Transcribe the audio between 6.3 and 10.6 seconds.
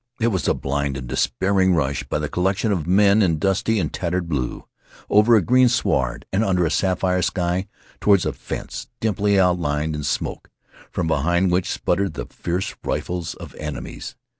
and under a sapphire sky, toward a fence, dimly outlined in smoke,